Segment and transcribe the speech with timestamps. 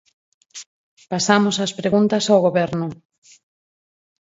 [1.11, 2.87] Pasamos ás preguntas ao Goberno.